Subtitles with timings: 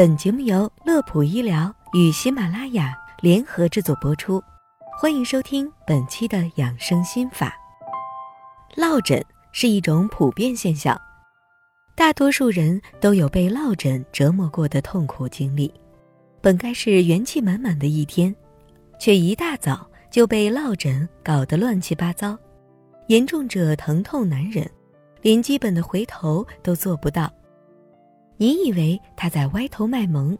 [0.00, 4.42] 本节目由乐普医疗与喜马拉雅联合制作播出，
[4.98, 7.54] 欢迎收听本期的养生心法。
[8.76, 10.98] 落枕是一种普遍现象，
[11.94, 15.70] 大多数人都有被落枕折磨过的痛苦经历。
[16.40, 18.34] 本该是元气满满的一天，
[18.98, 22.34] 却一大早就被落枕搞得乱七八糟，
[23.08, 24.66] 严重者疼痛难忍，
[25.20, 27.30] 连基本的回头都做不到。
[28.42, 30.34] 你以为他在歪头卖萌，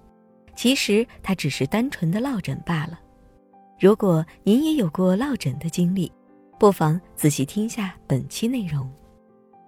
[0.57, 2.99] 其实他只是单纯的落枕罢了。
[3.79, 6.11] 如果您也有过落枕的经历，
[6.59, 8.91] 不妨仔细听下本期内容。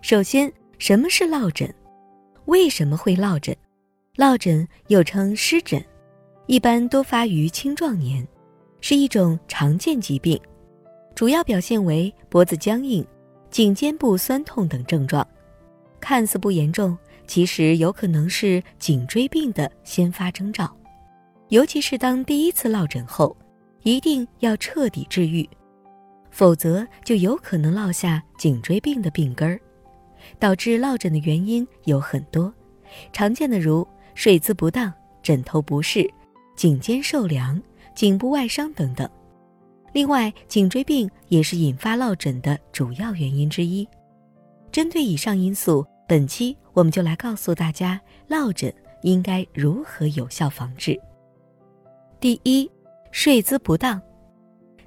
[0.00, 1.70] 首先，什么是落枕？
[2.46, 3.54] 为什么会落枕？
[4.16, 5.84] 落枕又称湿疹，
[6.46, 8.26] 一般多发于青壮年，
[8.80, 10.40] 是一种常见疾病，
[11.14, 13.06] 主要表现为脖子僵硬、
[13.50, 15.26] 颈肩部酸痛等症状，
[16.00, 16.96] 看似不严重。
[17.32, 20.70] 其实有可能是颈椎病的先发征兆，
[21.48, 23.34] 尤其是当第一次落枕后，
[23.84, 25.48] 一定要彻底治愈，
[26.30, 29.58] 否则就有可能落下颈椎病的病根儿。
[30.38, 32.52] 导致落枕的原因有很多，
[33.14, 36.06] 常见的如睡姿不当、枕头不适、
[36.54, 37.58] 颈肩受凉、
[37.94, 39.08] 颈部外伤等等。
[39.94, 43.88] 另外，颈椎病也是引发落枕的主要原因之一。
[44.70, 45.82] 针对以上因素。
[46.08, 50.98] 本期我们就来告诉大家，落枕应该如何有效防治。
[52.20, 52.70] 第一，
[53.10, 54.00] 睡姿不当，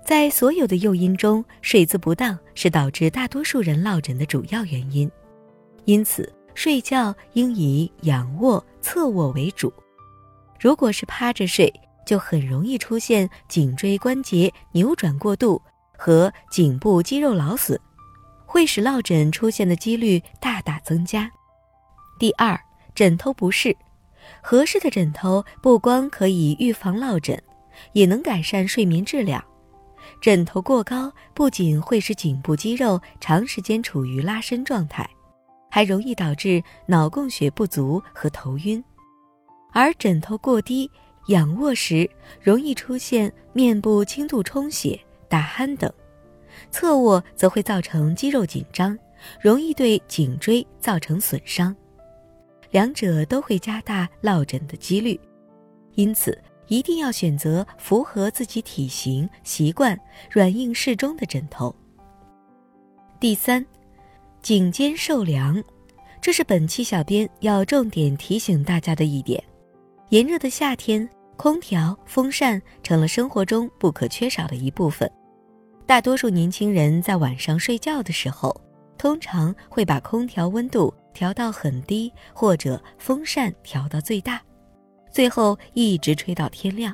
[0.06, 5.10] 在所有的诱因中，睡姿不当是导致大多数人落枕的主要原因。
[5.86, 9.72] 因此，睡觉应以仰卧、侧卧为主。
[10.60, 11.72] 如果是趴着睡，
[12.08, 15.62] 就很容易出现颈椎关节扭转过度
[15.98, 17.80] 和颈部肌肉劳损。
[18.46, 21.30] 会使落枕出现的几率大大增加。
[22.18, 22.58] 第二，
[22.94, 23.76] 枕头不适，
[24.42, 27.38] 合适的枕头不光可以预防落枕，
[27.92, 29.44] 也能改善睡眠质量。
[30.22, 35.08] 枕头过高不仅会使颈部肌肉长时间处于拉伸状态，
[35.70, 38.82] 还容易导致脑供血不足和头晕。
[39.74, 40.90] 而枕头过低，
[41.28, 42.10] 仰卧时
[42.42, 44.98] 容易出现面部轻度充血、
[45.28, 45.92] 打鼾等。
[46.72, 48.98] 侧卧则会造成肌肉紧张，
[49.42, 51.76] 容易对颈椎造成损伤，
[52.76, 55.18] 两者都会加大落枕的几率，
[55.94, 56.38] 因此
[56.68, 59.98] 一定要选择符合自己体型、习惯、
[60.30, 61.74] 软硬适中的枕头。
[63.18, 63.66] 第三，
[64.42, 65.64] 颈肩受凉，
[66.20, 69.42] 这是本期小编要重点提醒大家的一点。
[70.10, 71.08] 炎热的夏天，
[71.38, 75.10] 空调、风扇成了生活中不可缺少的一部分。
[75.86, 78.54] 大多数年轻人在晚上睡觉的时候，
[78.98, 84.40] 通常会把空调温度调到很低，或者风扇调到最大，
[85.10, 86.94] 最后一直吹到天亮。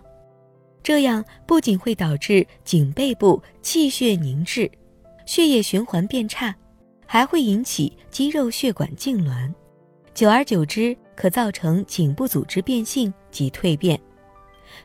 [0.81, 4.71] 这样不仅会导致颈背部气血凝滞，
[5.25, 6.55] 血液循环变差，
[7.05, 9.53] 还会引起肌肉血管痉挛，
[10.13, 13.99] 久而久之可造成颈部组织变性及蜕变。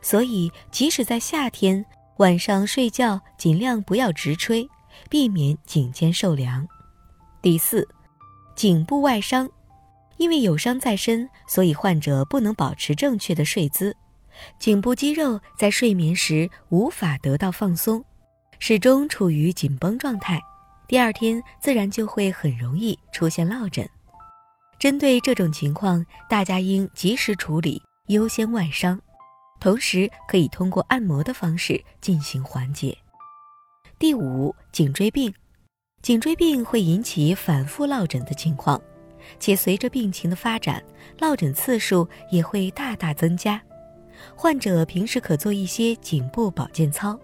[0.01, 1.83] 所以，即使在夏天，
[2.17, 4.67] 晚上睡觉尽量不要直吹，
[5.09, 6.67] 避免颈肩受凉。
[7.41, 7.87] 第四，
[8.57, 9.47] 颈部外伤，
[10.17, 13.95] 因为有伤在身，所以患者不能保持正确的睡姿，
[14.57, 18.03] 颈部肌肉在睡眠时无法得到放松，
[18.57, 20.41] 始终处于紧绷状态，
[20.87, 23.87] 第二天自然就会很容易出现落枕。
[24.79, 28.99] 针对这种情况，大家应及时处理，优先外伤。
[29.59, 32.97] 同时可以通过按摩的方式进行缓解。
[33.99, 35.31] 第五，颈椎病，
[36.07, 38.81] 颈椎病会引起反复落枕的情况，
[39.41, 40.81] 且随着病情的发展，
[41.19, 43.61] 落枕次数也会大大增加。
[44.33, 47.19] 患者平时可做一些颈部保健操，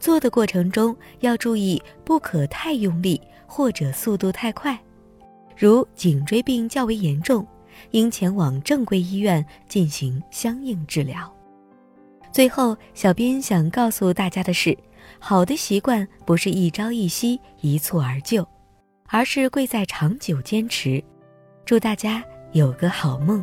[0.00, 4.80] 做的过程中要注意不可太用力或者速度太快。
[5.54, 7.46] 如颈椎病较为严重，
[7.90, 11.30] 应前往正规医院进行相应治疗。
[12.32, 14.74] 最后，小编想告诉大家的是，
[15.18, 18.46] 好的习惯不是一朝一夕、一蹴而就，
[19.06, 21.02] 而是贵在长久坚持。
[21.64, 23.42] 祝大家有个好梦。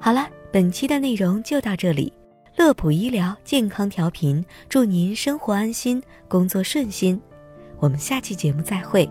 [0.00, 2.12] 好了，本期的内容就到这里。
[2.56, 7.20] 乐普医疗健康调频，祝您生活安心，工作顺心。
[7.78, 9.08] 我们下期节目再会。